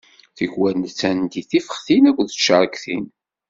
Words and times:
Tikwal 0.37 0.75
nettandi 0.77 1.41
tifextin 1.49 2.03
akked 2.09 2.27
ticeṛktin. 2.29 3.05